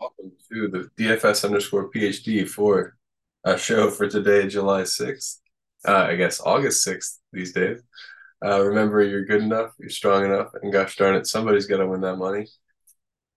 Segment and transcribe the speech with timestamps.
[0.00, 2.96] Welcome to the DFS underscore PhD for
[3.44, 5.40] a show for today, July 6th.
[5.86, 7.80] Uh, I guess August 6th these days.
[8.44, 11.86] Uh, remember, you're good enough, you're strong enough, and gosh darn it, somebody's got to
[11.86, 12.46] win that money.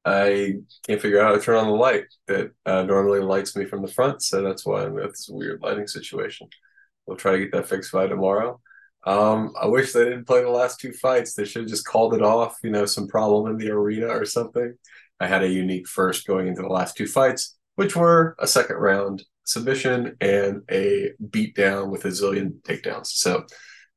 [0.05, 0.55] I
[0.87, 3.81] can't figure out how to turn on the light that uh, normally lights me from
[3.81, 6.47] the front, so that's why I'm with this weird lighting situation.
[7.05, 8.59] We'll try to get that fixed by tomorrow.
[9.03, 11.33] Um, I wish they didn't play the last two fights.
[11.33, 14.25] They should have just called it off, you know, some problem in the arena or
[14.25, 14.75] something.
[15.21, 18.77] I had a unique first going into the last two fights, which were a second
[18.77, 23.07] round submission and a beat down with a zillion takedowns.
[23.07, 23.45] So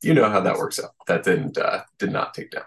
[0.02, 0.90] you know how that works out.
[1.06, 2.64] That didn't uh, did not take down.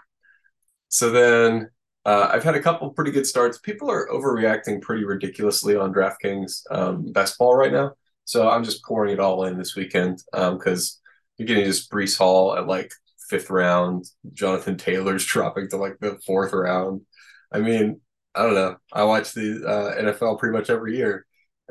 [0.90, 1.70] So then
[2.04, 3.60] uh, I've had a couple pretty good starts.
[3.60, 7.92] People are overreacting pretty ridiculously on DraftKings um, best ball right now.
[8.26, 12.18] So I'm just pouring it all in this weekend because um, you're getting just Breece
[12.18, 12.92] Hall at like
[13.30, 14.06] fifth round.
[14.34, 17.02] Jonathan Taylor's dropping to like the fourth round.
[17.52, 18.02] I mean,
[18.38, 18.78] I don't know.
[18.94, 21.26] I watch the uh, NFL pretty much every year.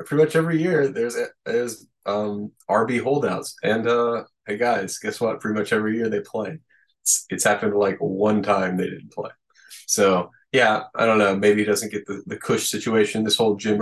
[0.05, 5.39] Pretty much every year, there's there's um, RB holdouts, and uh, hey guys, guess what?
[5.39, 6.59] Pretty much every year they play.
[7.01, 9.31] It's, it's happened like one time they didn't play.
[9.87, 11.35] So yeah, I don't know.
[11.35, 13.23] Maybe he doesn't get the the Cush situation.
[13.23, 13.81] This whole Jim.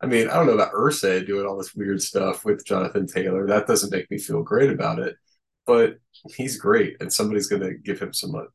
[0.00, 3.46] I mean, I don't know about Irsay doing all this weird stuff with Jonathan Taylor.
[3.46, 5.16] That doesn't make me feel great about it,
[5.66, 5.98] but
[6.34, 8.48] he's great, and somebody's to give him some money.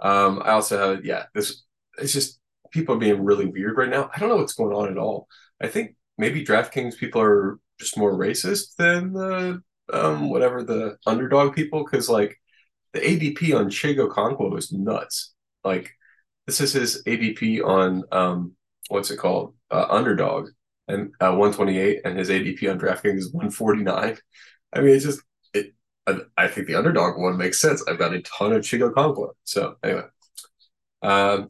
[0.00, 1.64] Um, I also have yeah, this
[1.98, 2.38] it's just
[2.72, 4.10] people are being really weird right now.
[4.14, 5.28] I don't know what's going on at all.
[5.60, 11.54] I think maybe DraftKings people are just more racist than the um, whatever the underdog
[11.54, 12.38] people because like
[12.92, 15.34] the ADP on Chig Okonkwo is nuts.
[15.64, 15.92] Like
[16.46, 18.52] this is his ADP on um,
[18.88, 20.48] what's it called uh, underdog
[20.88, 24.18] and uh, 128 and his ADP on DraftKings is 149.
[24.72, 25.22] I mean it's just
[25.54, 25.74] it.
[26.36, 27.82] I think the underdog one makes sense.
[27.88, 29.30] I've got a ton of Chig Okonkwo.
[29.44, 30.04] So anyway,
[31.02, 31.48] um,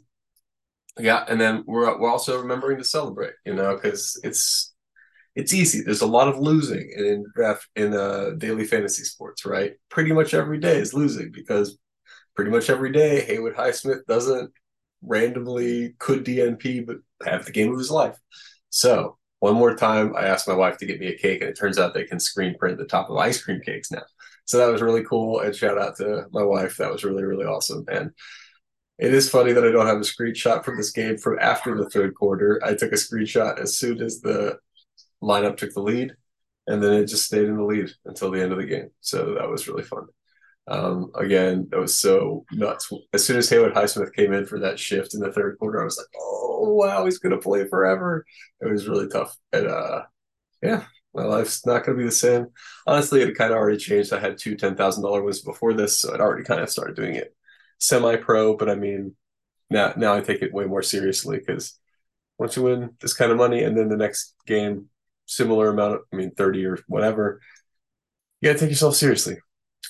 [0.98, 4.74] yeah, and then we're we're also remembering to celebrate, you know, because it's
[5.34, 5.82] it's easy.
[5.82, 9.74] There's a lot of losing in draft in uh, daily fantasy sports, right?
[9.90, 11.78] Pretty much every day is losing because
[12.36, 14.52] pretty much every day Haywood Highsmith doesn't
[15.02, 18.16] randomly could DNP but have the game of his life.
[18.70, 21.58] So one more time, I asked my wife to get me a cake, and it
[21.58, 24.02] turns out they can screen print the top of ice cream cakes now.
[24.44, 25.40] So that was really cool.
[25.40, 26.76] And shout out to my wife.
[26.76, 27.84] That was really, really awesome.
[27.90, 28.12] And
[29.02, 31.90] it is funny that I don't have a screenshot from this game from after the
[31.90, 32.60] third quarter.
[32.64, 34.58] I took a screenshot as soon as the
[35.22, 36.12] lineup took the lead,
[36.68, 38.90] and then it just stayed in the lead until the end of the game.
[39.00, 40.06] So that was really fun.
[40.68, 42.92] Um, again, that was so nuts.
[43.12, 45.84] As soon as Haywood Highsmith came in for that shift in the third quarter, I
[45.84, 48.24] was like, "Oh wow, he's gonna play forever."
[48.60, 50.02] It was really tough, and uh,
[50.62, 50.84] yeah,
[51.14, 52.48] my life's not gonna be the same.
[52.86, 54.12] Honestly, it kind of already changed.
[54.12, 56.96] I had two ten thousand dollar wins before this, so I'd already kind of started
[56.96, 57.34] doing it
[57.82, 59.16] semi-pro, but I mean,
[59.68, 61.78] now now I take it way more seriously because
[62.38, 64.88] once you win this kind of money, and then the next game,
[65.26, 67.40] similar amount, of, I mean, thirty or whatever,
[68.40, 69.36] you gotta take yourself seriously,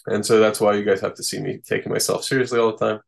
[0.07, 2.87] and so that's why you guys have to see me taking myself seriously all the
[2.87, 3.01] time.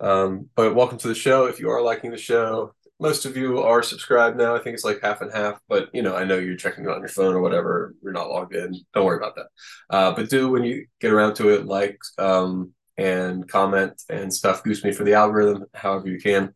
[0.00, 1.46] Um, but welcome to the show.
[1.46, 4.56] If you are liking the show, most of you are subscribed now.
[4.56, 6.90] I think it's like half and half, but you know, I know you're checking it
[6.90, 7.94] on your phone or whatever.
[8.02, 8.74] You're not logged in.
[8.92, 9.46] Don't worry about that.
[9.88, 14.62] Uh, but do when you get around to it, like, um, and comment and stuff
[14.62, 16.54] goose me for the algorithm however you can.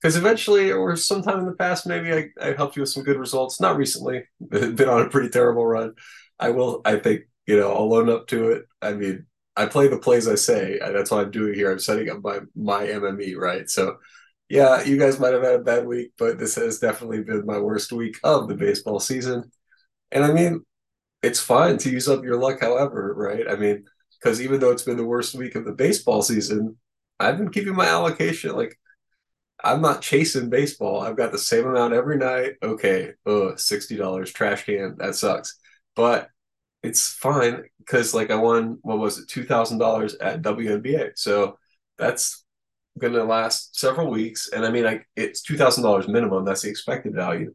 [0.00, 3.18] Because eventually or sometime in the past maybe I, I helped you with some good
[3.18, 3.60] results.
[3.60, 4.24] Not recently.
[4.48, 5.92] Been on a pretty terrible run.
[6.40, 8.64] I will i think you know i'll own up to it.
[8.80, 11.70] I mean i play the plays i say that's what i'm doing here.
[11.70, 13.68] I'm setting up my my mme right?
[13.68, 13.98] So
[14.48, 17.58] yeah you guys might have had a bad week but this has definitely been my
[17.58, 19.50] worst week of the baseball season.
[20.12, 20.64] And i mean
[21.22, 23.46] it's fine to use up your luck however right?
[23.50, 23.84] I mean
[24.24, 26.76] because even though it's been the worst week of the baseball season,
[27.20, 28.56] I've been keeping my allocation.
[28.56, 28.78] Like
[29.62, 31.02] I'm not chasing baseball.
[31.02, 32.54] I've got the same amount every night.
[32.62, 34.96] Okay, oh, $60 trash can.
[34.98, 35.58] That sucks.
[35.94, 36.30] But
[36.82, 41.12] it's fine because like I won what was it, two thousand dollars at WNBA.
[41.16, 41.58] So
[41.98, 42.44] that's
[42.98, 44.48] gonna last several weeks.
[44.48, 46.44] And I mean like it's two thousand dollars minimum.
[46.44, 47.54] That's the expected value.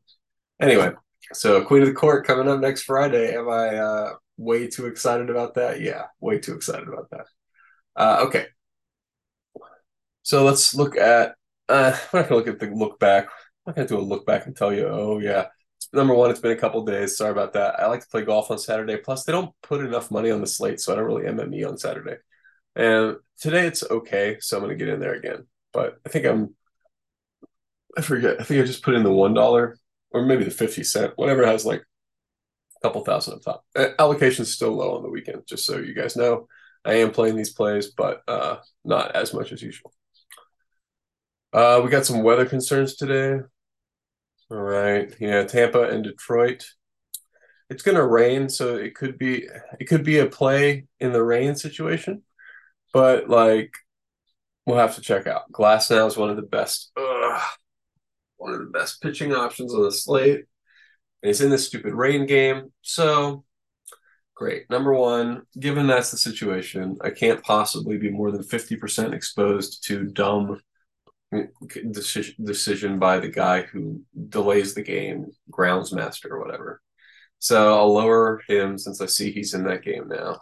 [0.61, 0.91] Anyway,
[1.33, 3.35] so Queen of the Court coming up next Friday.
[3.35, 5.81] Am I uh way too excited about that?
[5.81, 7.25] Yeah, way too excited about that.
[7.95, 8.47] Uh, okay.
[10.24, 11.36] So let's look at,
[11.68, 13.25] uh, I'm not to look at the look back.
[13.68, 15.47] I'm not to do a look back and tell you, oh, yeah.
[15.91, 17.18] Number one, it's been a couple days.
[17.18, 17.80] Sorry about that.
[17.80, 18.97] I like to play golf on Saturday.
[18.97, 21.77] Plus, they don't put enough money on the slate, so I don't really MME on
[21.77, 22.18] Saturday.
[22.75, 25.47] And today it's okay, so I'm to get in there again.
[25.74, 26.56] But I think I'm,
[27.97, 28.39] I forget.
[28.39, 29.77] I think I just put in the one dollar
[30.12, 31.83] or maybe the fifty cent, whatever has like
[32.81, 33.65] couple thousand up top.
[33.75, 36.47] Uh, allocation is still low on the weekend, just so you guys know.
[36.85, 39.93] I am playing these plays, but uh, not as much as usual.
[41.51, 43.39] Uh, we got some weather concerns today.
[44.51, 45.13] All right.
[45.19, 46.65] Yeah, Tampa and Detroit.
[47.69, 49.47] It's gonna rain, so it could be
[49.79, 52.23] it could be a play in the rain situation,
[52.93, 53.71] but like
[54.65, 55.51] we'll have to check out.
[55.51, 57.41] Glasnow is one of the best, ugh,
[58.37, 60.45] one of the best pitching options on the slate.
[61.21, 63.44] And he's in this stupid rain game, so
[64.36, 64.69] great.
[64.69, 69.86] Number one, given that's the situation, I can't possibly be more than fifty percent exposed
[69.88, 70.62] to dumb
[71.33, 71.48] mm,
[71.92, 76.81] decision decision by the guy who delays the game, grounds master or whatever.
[77.39, 80.39] So I'll lower him since I see he's in that game now.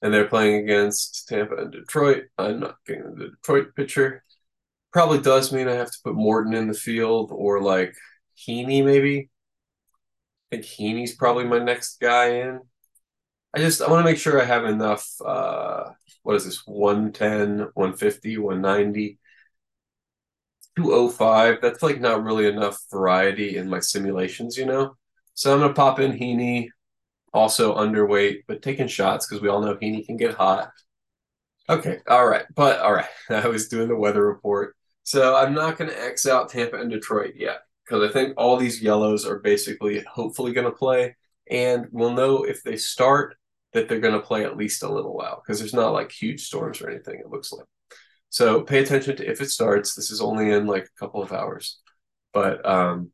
[0.00, 2.24] And they're playing against Tampa and Detroit.
[2.38, 4.22] I'm not getting the Detroit pitcher.
[4.92, 7.94] Probably does mean I have to put Morton in the field or like
[8.38, 9.28] Heaney maybe.
[10.50, 12.60] I think Heaney's probably my next guy in.
[13.54, 15.90] I just I want to make sure I have enough uh
[16.22, 19.18] what is this 110, 150, 190
[20.76, 21.58] 205.
[21.60, 24.96] That's like not really enough variety in my simulations, you know?
[25.34, 26.68] So I'm going to pop in Heaney,
[27.32, 30.70] also underweight, but taking shots because we all know Heaney can get hot.
[31.68, 32.44] Okay, all right.
[32.54, 34.76] But all right, I was doing the weather report.
[35.02, 38.56] So I'm not going to X out Tampa and Detroit yet because I think all
[38.56, 41.16] these yellows are basically hopefully going to play.
[41.50, 43.36] And we'll know if they start
[43.72, 46.42] that they're going to play at least a little while because there's not like huge
[46.42, 47.64] storms or anything, it looks like.
[48.30, 49.94] So pay attention to if it starts.
[49.94, 51.80] This is only in like a couple of hours.
[52.34, 53.10] But um,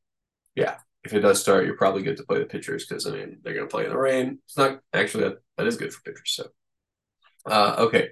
[0.56, 3.38] yeah, if it does start, you're probably good to play the pitchers because I mean
[3.42, 4.40] they're going to play in the rain.
[4.44, 6.32] It's not actually that, that is good for pitchers.
[6.32, 6.48] So
[7.46, 8.10] uh, okay,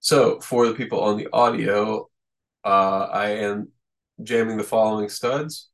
[0.00, 2.10] so for the people on the audio,
[2.64, 3.68] uh, I am
[4.22, 5.70] jamming the following studs.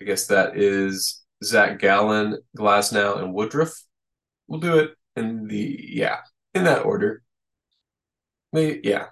[0.00, 3.74] I guess that is Zach Gallen, Glasnow, and Woodruff.
[4.46, 6.18] We'll do it in the yeah
[6.54, 7.22] in that order.
[8.52, 9.06] Maybe, yeah,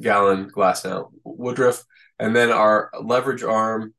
[0.00, 1.84] Gallen, Glasnow, Woodruff,
[2.18, 3.94] and then our leverage arm,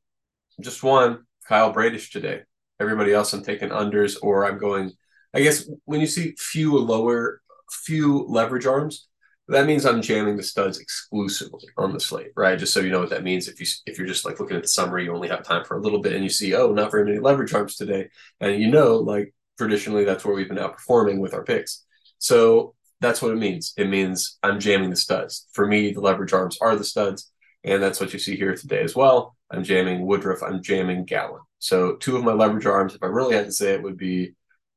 [0.60, 2.42] just one, Kyle Bradish today.
[2.78, 4.92] Everybody else I'm taking unders or I'm going.
[5.34, 9.08] I guess when you see few lower, few leverage arms,
[9.50, 12.58] that means I'm jamming the studs exclusively on the slate, right?
[12.58, 13.48] Just so you know what that means.
[13.48, 15.76] If you if you're just like looking at the summary, you only have time for
[15.76, 18.08] a little bit, and you see, oh, not very many leverage arms today,
[18.40, 21.84] and you know, like traditionally, that's where we've been outperforming with our picks.
[22.18, 23.72] So that's what it means.
[23.76, 25.46] It means I'm jamming the studs.
[25.52, 27.30] For me, the leverage arms are the studs,
[27.64, 29.36] and that's what you see here today as well.
[29.50, 30.42] I'm jamming Woodruff.
[30.42, 31.42] I'm jamming Gallen.
[31.58, 34.34] So two of my leverage arms, if I really had to say it, would be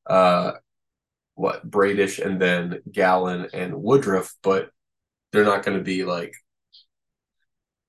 [0.08, 0.54] uh,
[1.36, 4.70] what Bradish and then Gallen and Woodruff, but
[5.32, 6.34] they're not going to be like.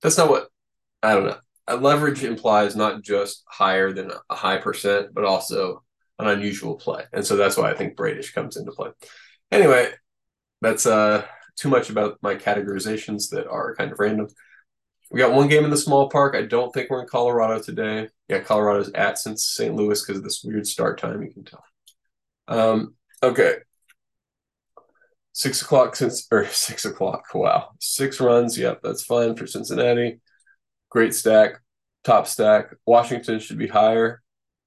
[0.01, 0.47] That's not what
[1.01, 1.37] I don't know.
[1.67, 5.83] A leverage implies not just higher than a high percent, but also
[6.19, 8.91] an unusual play, and so that's why I think Bradish comes into play.
[9.51, 9.91] Anyway,
[10.61, 11.25] that's uh
[11.57, 14.27] too much about my categorizations that are kind of random.
[15.11, 16.35] We got one game in the small park.
[16.35, 18.09] I don't think we're in Colorado today.
[18.27, 19.75] Yeah, Colorado's at since St.
[19.75, 21.21] Louis because of this weird start time.
[21.21, 21.63] You can tell.
[22.47, 22.95] Um,
[23.29, 23.55] okay,
[25.33, 27.25] six o'clock since or six o'clock.
[27.33, 28.57] Wow, six runs.
[28.57, 30.19] Yep, that's fine for Cincinnati.
[30.89, 31.61] Great stack,
[32.03, 32.73] top stack.
[32.85, 34.21] Washington should be higher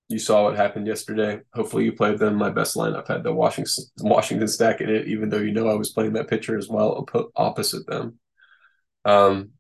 [0.09, 1.41] you saw what happened yesterday.
[1.53, 2.35] Hopefully, you played them.
[2.35, 5.75] My best lineup had the Washington Washington stack in it, even though you know I
[5.75, 7.07] was playing that pitcher as well,
[7.37, 8.19] opposite them.
[9.05, 9.51] Um,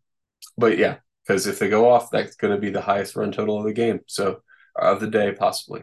[0.56, 0.96] but yeah,
[1.26, 3.74] because if they go off, that's going to be the highest run total of the
[3.74, 4.40] game, so
[4.74, 5.82] of the day possibly.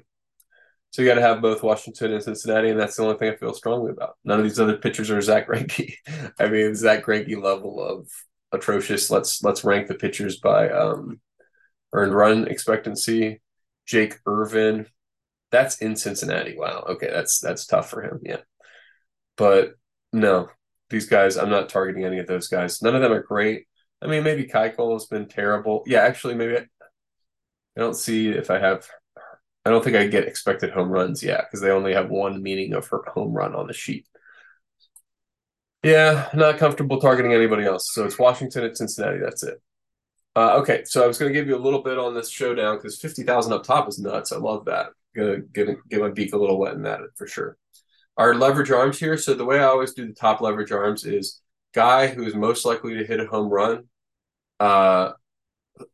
[0.96, 3.36] So you got to have both Washington and Cincinnati, and that's the only thing I
[3.36, 4.16] feel strongly about.
[4.24, 5.94] None of these other pitchers are Zack Greinke.
[6.40, 8.08] I mean, Zack Greinke level of
[8.54, 9.12] atrocious.
[9.12, 11.20] Let's let's rank the pitchers by um,
[11.92, 13.42] earned run expectancy
[13.86, 14.88] Jake Irvin.
[15.52, 16.56] That's in Cincinnati.
[16.58, 16.86] Wow.
[16.92, 18.22] Okay, that's that's tough for him.
[18.24, 18.40] Yeah.
[19.36, 19.74] But
[20.14, 20.48] no,
[20.90, 22.82] these guys, I'm not targeting any of those guys.
[22.82, 23.66] None of them are great.
[24.02, 25.84] I mean, maybe Keuchel has been terrible.
[25.88, 28.88] Yeah, actually, maybe I, I don't see if I have.
[29.66, 32.74] I don't think I get expected home runs yet because they only have one meaning
[32.74, 34.08] of her home run on the sheet.
[35.84, 37.90] Yeah, not comfortable targeting anybody else.
[37.94, 39.20] So it's Washington at Cincinnati.
[39.20, 39.62] That's it.
[40.36, 42.78] Uh, okay, so I was going to give you a little bit on this showdown
[42.78, 44.32] because fifty thousand up top is nuts.
[44.32, 44.88] I love that.
[45.16, 47.58] Gonna give my beak a little wet in that for sure.
[48.18, 49.18] Our leverage arms here.
[49.18, 51.42] So the way I always do the top leverage arms is
[51.74, 53.86] guy who is most likely to hit a home run,
[54.60, 55.12] uh,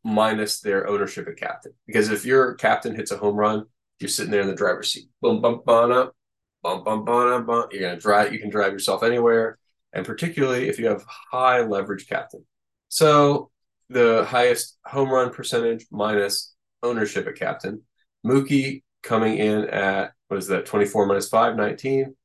[0.04, 1.74] minus their ownership of captain.
[1.88, 3.66] Because if your captain hits a home run,
[4.00, 5.10] you're sitting there in the driver's seat.
[5.22, 5.62] Boom, bum,
[5.92, 6.16] up,
[6.64, 7.68] bum, bum, bum, bum.
[7.72, 8.34] You're gonna drive.
[8.34, 9.58] You can drive yourself anywhere,
[9.94, 12.46] and particularly if you have high leverage captain.
[12.90, 13.52] So
[13.90, 17.84] the highest home run percentage minus ownership of captain.
[18.26, 22.16] Mookie coming in at what is that 24 minus 5 19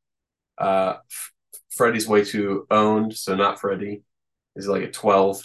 [0.59, 0.95] uh
[1.71, 4.03] freddie's way too owned so not freddie
[4.57, 5.43] is like a 12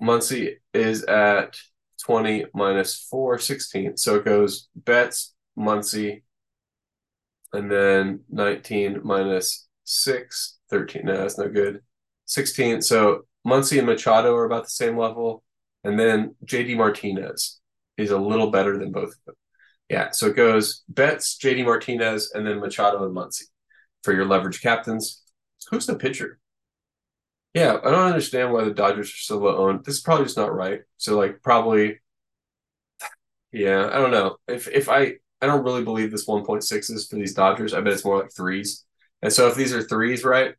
[0.00, 1.56] muncy is at
[2.04, 3.96] 20 minus 4, 16.
[3.96, 6.22] So it goes Betts, Muncy,
[7.52, 11.02] and then 19 minus 6, 13.
[11.04, 11.80] No, that's no good.
[12.26, 12.82] 16.
[12.82, 15.42] So Muncy and Machado are about the same level.
[15.84, 17.60] And then JD Martinez
[17.96, 19.34] is a little better than both of them.
[19.88, 20.10] Yeah.
[20.10, 23.44] So it goes Betts, JD Martinez, and then Machado and Muncy
[24.02, 25.22] for your leverage captains.
[25.70, 26.38] Who's the pitcher?
[27.56, 29.82] Yeah, I don't understand why the Dodgers are still owned.
[29.82, 30.82] This is probably just not right.
[30.98, 32.00] So like probably
[33.50, 34.36] yeah, I don't know.
[34.46, 37.72] If if I I don't really believe this 1.6 is for these Dodgers.
[37.72, 38.84] I bet it's more like threes.
[39.22, 40.54] And so if these are threes, right,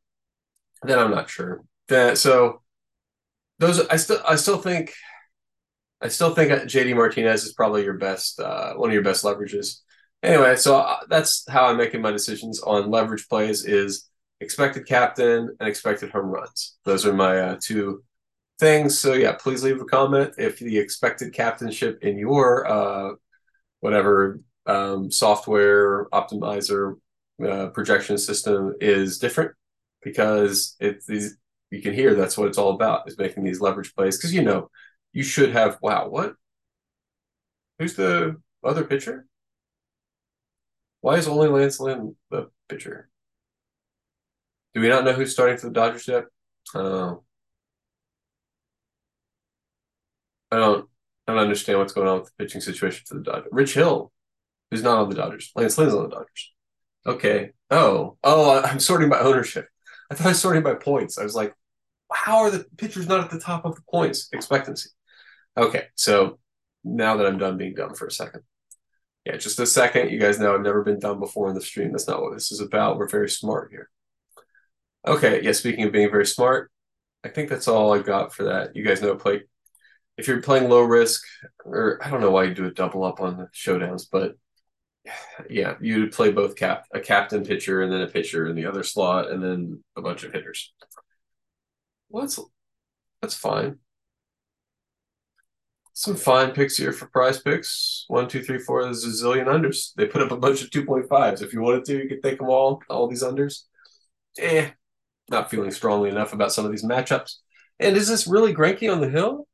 [0.82, 1.62] then I'm not sure.
[1.90, 2.64] That so
[3.60, 4.92] those I still I still think
[6.02, 9.82] I still think JD Martinez is probably your best uh, one of your best leverages.
[10.24, 14.10] Anyway, so uh, that's how I'm making my decisions on leverage plays is
[14.42, 16.78] expected captain and expected home runs.
[16.86, 18.04] Those are my uh, two
[18.60, 18.98] things.
[18.98, 23.16] So yeah, please leave a comment if the expected captainship in your uh,
[23.80, 26.96] whatever um, software optimizer
[27.46, 29.52] uh, projection system is different
[30.04, 31.08] because it's
[31.70, 34.42] you can hear that's what it's all about is making these leverage plays because you
[34.42, 34.70] know
[35.14, 36.34] you should have wow what
[37.78, 39.28] who's the other pitcher
[41.02, 43.10] why is only Lance Lynn the pitcher
[44.78, 46.26] do we not know who's starting for the Dodgers yet
[46.76, 47.16] uh,
[50.52, 50.90] I don't
[51.28, 54.12] I don't understand what's going on with the pitching situation for the Dodgers Rich Hill
[54.72, 55.52] who's not on the Dodgers.
[55.56, 56.54] Lance Lynn's on the Dodgers.
[57.06, 57.52] Okay.
[57.70, 59.68] Oh, oh, I'm sorting by ownership.
[60.10, 61.18] I thought I was sorting by points.
[61.18, 61.54] I was like,
[62.12, 64.90] how are the pitchers not at the top of the points expectancy?
[65.58, 66.40] Okay, so
[66.84, 68.44] now that I'm done being dumb for a second.
[69.26, 70.12] Yeah, just a second.
[70.12, 71.92] You guys know I've never been dumb before in the stream.
[71.92, 72.98] That's not what this is about.
[72.98, 73.90] We're very smart here.
[75.08, 76.70] Okay, yeah, speaking of being very smart,
[77.24, 78.76] I think that's all I got for that.
[78.76, 79.44] You guys know play
[80.18, 81.24] if you're playing low risk,
[81.64, 84.36] or I don't know why you do a double up on the showdowns, but
[85.50, 88.84] yeah, you play both cap a captain pitcher and then a pitcher in the other
[88.84, 90.74] slot and then a bunch of hitters.
[92.10, 92.40] Well, that's
[93.22, 93.80] that's fine.
[95.94, 98.06] Some fine picks here for prize picks.
[98.08, 98.84] One, two, three, four.
[98.84, 99.94] There's a zillion unders.
[99.96, 101.42] They put up a bunch of 2.5s.
[101.42, 103.64] If you wanted to, you could take them all, all these unders.
[104.38, 104.70] Eh,
[105.30, 107.36] not feeling strongly enough about some of these matchups.
[107.80, 109.48] And is this really Greinke on the hill?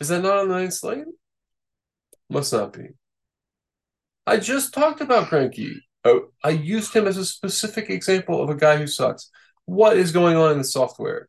[0.00, 1.04] Is that not on the ninth slate?
[2.30, 2.88] Must not be.
[4.26, 5.76] I just talked about Greinke.
[6.04, 9.30] Oh, I used him as a specific example of a guy who sucks.
[9.66, 11.28] What is going on in the software?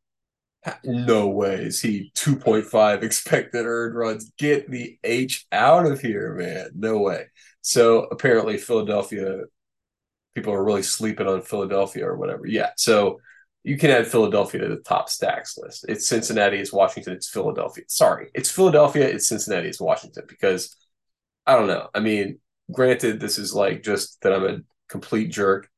[0.84, 4.32] No way is he 2.5 expected earned runs.
[4.38, 6.70] Get the H out of here, man.
[6.76, 7.28] No way.
[7.62, 9.42] So apparently, Philadelphia
[10.36, 12.48] people are really sleeping on Philadelphia or whatever.
[12.48, 12.72] Yeah.
[12.78, 13.20] So
[13.64, 15.86] you can add Philadelphia to the top stacks list.
[15.88, 17.86] It's Cincinnati, it's Washington, it's Philadelphia.
[17.88, 20.76] Sorry, it's Philadelphia, it's Cincinnati, it's Washington because
[21.46, 21.90] I don't know.
[21.94, 22.40] I mean,
[22.72, 24.60] granted, this is like just that I'm a
[24.90, 25.70] complete jerk,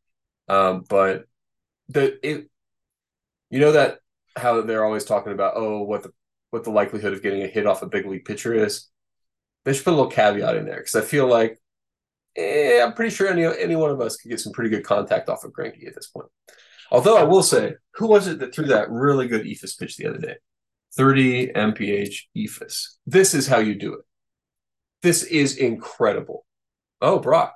[0.48, 1.26] um, but
[1.90, 2.50] the it,
[3.50, 4.00] you know that
[4.36, 6.12] how they're always talking about oh what the
[6.50, 8.90] what the likelihood of getting a hit off a big league pitcher is.
[9.64, 11.60] They should put a little caveat in there because I feel like
[12.36, 15.30] eh, I'm pretty sure any any one of us could get some pretty good contact
[15.30, 16.28] off of Greinke at this point.
[16.92, 20.08] Although I will say, who was it that threw that really good eephus pitch the
[20.08, 20.36] other day?
[20.98, 22.96] 30 mph eephus.
[23.06, 24.06] This is how you do it.
[25.02, 26.46] This is incredible.
[27.02, 27.54] Oh, Brock.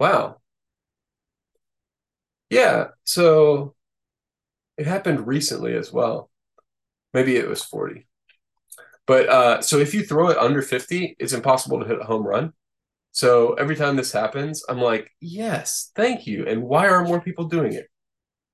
[0.00, 0.40] Wow.
[2.50, 3.74] Yeah, so
[4.76, 6.30] it happened recently as well.
[7.12, 8.06] Maybe it was 40.
[9.06, 12.26] But uh, so if you throw it under 50, it's impossible to hit a home
[12.26, 12.52] run.
[13.14, 16.46] So every time this happens, I'm like, yes, thank you.
[16.48, 17.86] And why are more people doing it?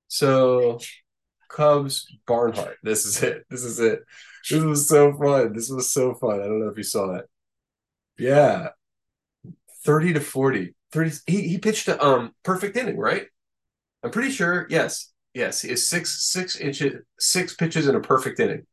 [0.07, 0.79] So
[1.49, 2.77] Cubs Barnhart.
[2.83, 3.43] This is it.
[3.49, 4.01] This is it.
[4.47, 5.53] This was so fun.
[5.53, 6.41] This was so fun.
[6.41, 7.25] I don't know if you saw that.
[8.19, 8.69] Yeah.
[9.83, 10.75] 30 to 40.
[10.91, 13.25] 30 he, he pitched a um perfect inning, right?
[14.03, 15.11] I'm pretty sure, yes.
[15.33, 18.67] Yes, he is six six inches six pitches in a perfect inning.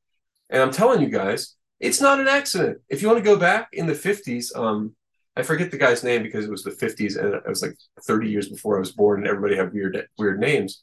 [0.50, 2.78] And I'm telling you guys, it's not an accident.
[2.90, 4.94] If you want to go back in the 50s, um,
[5.38, 7.76] I forget the guy's name because it was the 50s and it was like
[8.06, 10.82] 30 years before I was born and everybody had weird weird names.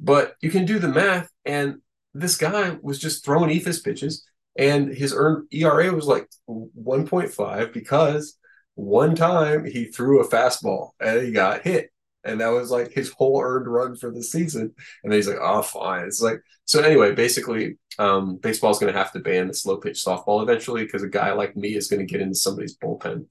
[0.00, 1.76] But you can do the math, and
[2.14, 4.24] this guy was just throwing eephus pitches,
[4.56, 8.38] and his earned ERA was like 1.5 because
[8.74, 11.90] one time he threw a fastball and he got hit.
[12.24, 14.74] And that was like his whole earned run for the season.
[15.02, 16.04] And he's like, oh, fine.
[16.04, 20.02] It's like, so anyway, basically, um, baseball's going to have to ban the slow pitch
[20.04, 23.26] softball eventually because a guy like me is going to get into somebody's bullpen.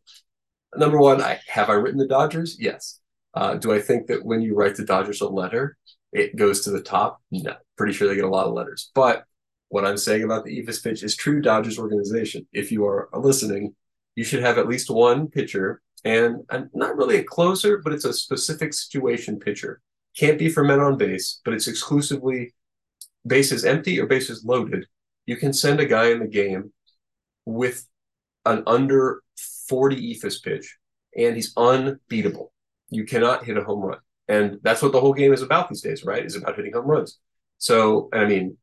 [0.76, 2.58] Number one, I have I written the Dodgers?
[2.60, 3.00] Yes.
[3.34, 5.78] Uh, do I think that when you write the Dodgers a letter,
[6.12, 7.22] it goes to the top?
[7.32, 7.56] No.
[7.78, 8.92] Pretty sure they get a lot of letters.
[8.94, 9.24] But
[9.70, 12.48] what I'm saying about the eephus pitch is true Dodgers organization.
[12.52, 13.76] If you are listening,
[14.16, 16.42] you should have at least one pitcher and
[16.74, 19.82] not really a closer, but it's a specific situation pitcher.
[20.18, 22.54] Can't be for men on base, but it's exclusively
[23.28, 24.88] bases empty or bases loaded.
[25.26, 26.74] You can send a guy in the game
[27.46, 27.86] with
[28.46, 29.22] an under
[29.68, 30.78] 40 eephus pitch,
[31.18, 32.52] and he's unbeatable.
[32.90, 34.00] You cannot hit a home run.
[34.28, 36.24] And that's what the whole game is about these days, right?
[36.24, 37.20] Is about hitting home runs.
[37.58, 38.58] So, I mean,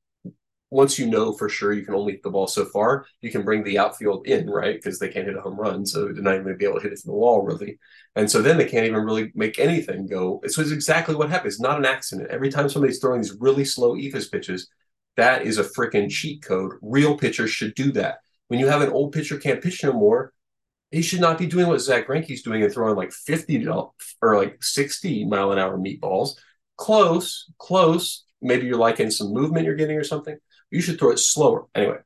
[0.71, 3.43] once you know for sure you can only hit the ball so far, you can
[3.43, 4.77] bring the outfield in, right?
[4.77, 6.77] Because they can't hit a home run, so they're not even going to be able
[6.77, 7.79] to hit it to the wall, really.
[8.17, 10.41] And so then they can't even really make anything go.
[10.47, 11.55] So it's exactly what happens.
[11.55, 12.31] It's not an accident.
[12.31, 14.69] Every time somebody's throwing these really slow eephus pitches,
[15.17, 16.73] that is a freaking cheat code.
[16.83, 18.19] Real pitchers should do that.
[18.49, 20.33] When you have an old pitcher can't pitch no more,
[20.97, 23.67] he should not be doing what Zack Greinke's doing and throwing like 50
[24.23, 26.31] or like 60 mile an hour meatballs.
[26.77, 28.25] Close, close.
[28.43, 30.37] Maybe you're liking some movement you're getting or something
[30.71, 31.67] you should throw it slower.
[31.75, 31.99] Anyway,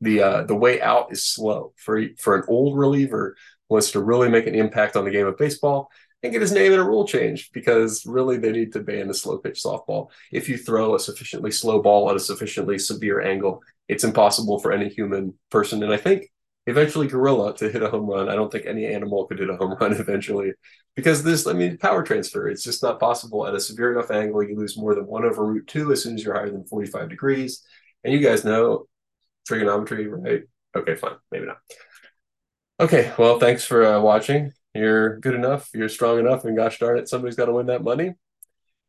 [0.00, 3.36] the uh, the way out is slow for for an old reliever
[3.68, 5.88] wants to really make an impact on the game of baseball
[6.22, 9.14] and get his name in a rule change because really they need to ban the
[9.14, 10.08] slow pitch softball.
[10.30, 14.72] If you throw a sufficiently slow ball at a sufficiently severe angle, it's impossible for
[14.72, 15.82] any human person.
[15.82, 16.30] And I think
[16.66, 18.28] eventually gorilla to hit a home run.
[18.28, 20.52] I don't think any animal could hit a home run eventually
[20.94, 24.42] because this, I mean, power transfer, it's just not possible at a severe enough angle.
[24.42, 27.08] You lose more than one over root two as soon as you're higher than 45
[27.08, 27.64] degrees.
[28.04, 28.86] And you guys know
[29.46, 30.42] trigonometry, right?
[30.76, 31.16] Okay, fine.
[31.30, 31.58] Maybe not.
[32.80, 34.52] Okay, well, thanks for uh, watching.
[34.74, 35.68] You're good enough.
[35.74, 36.44] You're strong enough.
[36.44, 38.14] And gosh darn it, somebody's got to win that money.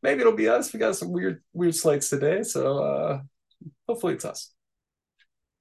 [0.02, 0.74] Maybe it'll be us.
[0.74, 2.44] We got some weird, weird slates today.
[2.44, 3.22] So uh,
[3.88, 4.52] hopefully it's us.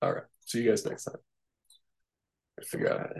[0.01, 0.25] All right.
[0.47, 1.32] See you guys next time.
[2.61, 3.11] Figure out